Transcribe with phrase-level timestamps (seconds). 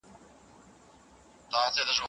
[1.51, 1.91] نوراني